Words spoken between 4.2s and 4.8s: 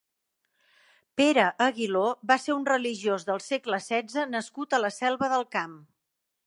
nascut